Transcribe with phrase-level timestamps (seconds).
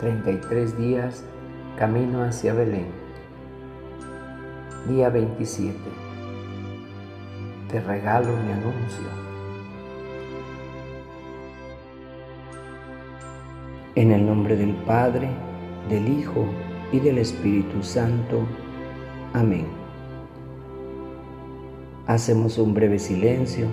[0.00, 1.24] 33 días
[1.78, 2.86] camino hacia Belén.
[4.88, 5.74] Día 27.
[7.70, 9.06] Te regalo mi anuncio.
[13.94, 15.30] En el nombre del Padre,
[15.88, 16.44] del Hijo
[16.92, 18.40] y del Espíritu Santo.
[19.32, 19.66] Amén.
[22.06, 23.66] Hacemos un breve silencio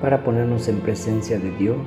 [0.00, 1.86] para ponernos en presencia de Dios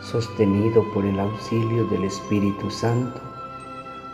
[0.00, 3.20] sostenido por el auxilio del Espíritu Santo,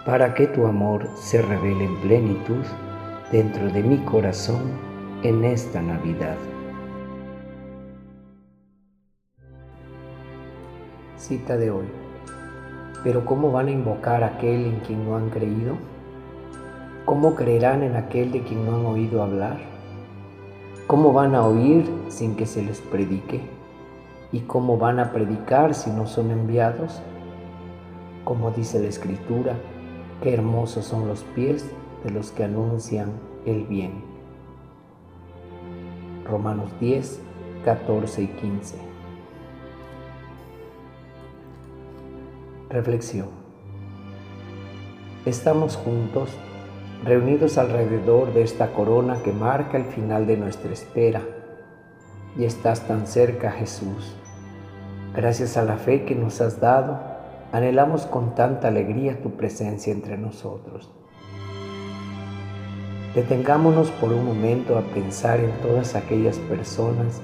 [0.05, 2.65] para que tu amor se revele en plenitud
[3.31, 4.63] dentro de mi corazón
[5.23, 6.37] en esta Navidad.
[11.17, 11.87] Cita de hoy.
[13.03, 15.77] Pero ¿cómo van a invocar a aquel en quien no han creído?
[17.05, 19.59] ¿Cómo creerán en aquel de quien no han oído hablar?
[20.87, 23.41] ¿Cómo van a oír sin que se les predique?
[24.35, 27.01] ¿Y cómo van a predicar si no son enviados?
[28.25, 29.55] Como dice la Escritura,
[30.21, 31.71] qué hermosos son los pies
[32.03, 33.13] de los que anuncian
[33.47, 34.03] el bien.
[36.25, 37.21] Romanos 10,
[37.65, 38.77] 14 y 15.
[42.71, 43.29] Reflexión.
[45.27, 46.31] Estamos juntos,
[47.05, 51.23] reunidos alrededor de esta corona que marca el final de nuestra espera.
[52.37, 54.17] Y estás tan cerca, Jesús
[55.15, 56.99] Gracias a la fe que nos has dado,
[57.53, 60.91] anhelamos con tanta alegría tu presencia entre nosotros.
[63.15, 67.21] Detengámonos por un momento a pensar en todas aquellas personas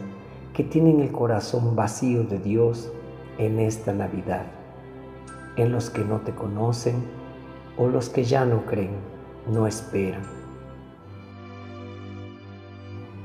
[0.55, 2.93] que tienen el corazón vacío de Dios
[3.39, 4.47] en esta Navidad,
[5.57, 6.95] en los que no te conocen
[7.77, 8.95] o los que ya no creen,
[9.49, 10.23] no esperan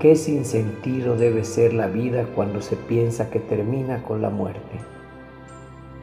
[0.06, 4.78] Qué sin sentido debe ser la vida cuando se piensa que termina con la muerte.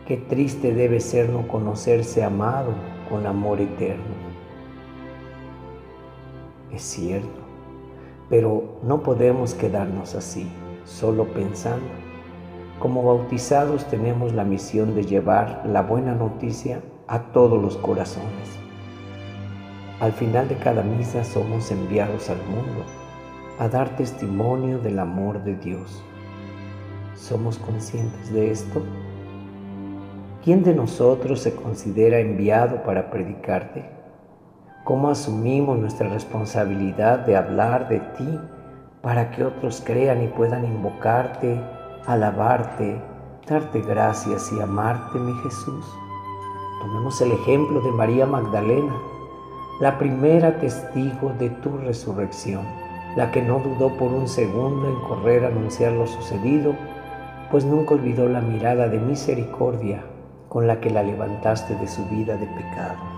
[0.09, 2.73] Qué triste debe ser no conocerse amado
[3.09, 4.03] con amor eterno.
[6.73, 7.29] Es cierto,
[8.29, 10.49] pero no podemos quedarnos así,
[10.85, 11.87] solo pensando.
[12.81, 18.59] Como bautizados tenemos la misión de llevar la buena noticia a todos los corazones.
[20.01, 22.85] Al final de cada misa somos enviados al mundo
[23.59, 26.03] a dar testimonio del amor de Dios.
[27.15, 28.83] ¿Somos conscientes de esto?
[30.43, 33.85] ¿Quién de nosotros se considera enviado para predicarte?
[34.85, 38.41] ¿Cómo asumimos nuestra responsabilidad de hablar de ti
[39.03, 41.61] para que otros crean y puedan invocarte,
[42.07, 43.01] alabarte,
[43.47, 45.87] darte gracias y amarte, mi Jesús?
[46.81, 48.97] Tomemos el ejemplo de María Magdalena,
[49.81, 52.82] la primera testigo de tu resurrección
[53.17, 56.75] la que no dudó por un segundo en correr a anunciar lo sucedido,
[57.51, 60.03] pues nunca olvidó la mirada de misericordia
[60.49, 63.13] con la que la levantaste de su vida de pecado.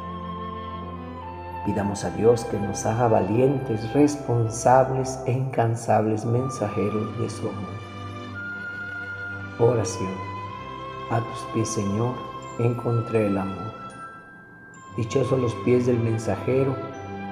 [1.64, 7.94] Pidamos a Dios que nos haga valientes, responsables e incansables mensajeros de su amor.
[9.58, 10.12] Oración.
[11.10, 12.14] A tus pies, Señor,
[12.58, 13.72] encontré el amor.
[14.96, 16.74] Dichosos los pies del mensajero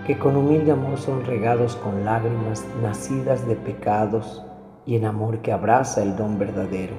[0.06, 4.42] que con humilde amor son regados con lágrimas nacidas de pecados
[4.84, 6.94] y en amor que abraza el don verdadero.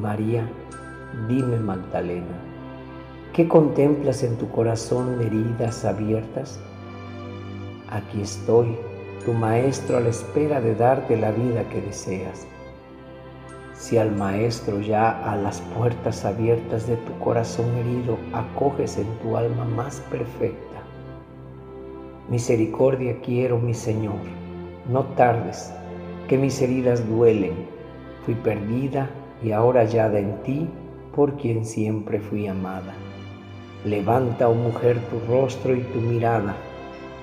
[0.00, 0.48] María,
[1.28, 2.36] dime Magdalena,
[3.32, 6.58] ¿qué contemplas en tu corazón heridas abiertas?
[7.88, 8.76] Aquí estoy,
[9.24, 12.46] tu maestro a la espera de darte la vida que deseas.
[13.74, 19.36] Si al maestro ya a las puertas abiertas de tu corazón herido acoges en tu
[19.36, 20.69] alma más perfecta,
[22.30, 24.20] Misericordia quiero, mi Señor,
[24.88, 25.74] no tardes,
[26.28, 27.66] que mis heridas duelen.
[28.24, 29.10] Fui perdida
[29.42, 30.68] y ahora hallada en ti,
[31.12, 32.94] por quien siempre fui amada.
[33.84, 36.54] Levanta, oh mujer, tu rostro y tu mirada,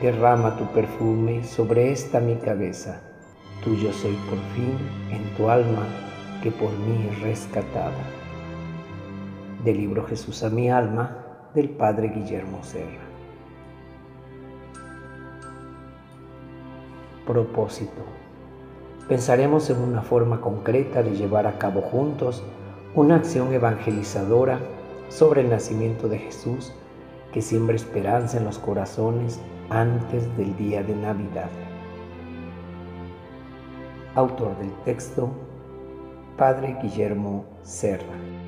[0.01, 3.01] derrama tu perfume sobre esta mi cabeza.
[3.63, 4.77] Tuyo soy por fin
[5.10, 5.88] en tu alma
[6.44, 8.03] que por mí es rescatada.
[9.63, 13.17] Del libro Jesús a mi alma del Padre Guillermo Serra.
[17.27, 18.01] Propósito.
[19.09, 22.41] Pensaremos en una forma concreta de llevar a cabo juntos
[22.95, 24.59] una acción evangelizadora
[25.09, 26.71] sobre el nacimiento de Jesús
[27.33, 31.50] que siembra esperanza en los corazones antes del día de Navidad.
[34.15, 35.29] Autor del texto,
[36.38, 38.47] Padre Guillermo Serra.